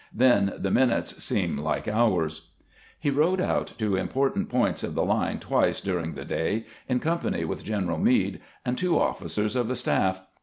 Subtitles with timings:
[0.11, 2.47] Then the minutes seem like hours."
[2.99, 7.45] He rode out to important points of the line twice during the day, in company
[7.45, 10.23] with General Meade and two offi cers of the staff.